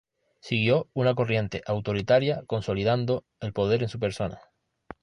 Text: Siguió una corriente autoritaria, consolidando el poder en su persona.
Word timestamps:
Siguió 0.39 0.89
una 0.93 1.13
corriente 1.13 1.61
autoritaria, 1.67 2.43
consolidando 2.47 3.23
el 3.39 3.53
poder 3.53 3.83
en 3.83 3.89
su 3.89 3.99
persona. 3.99 4.39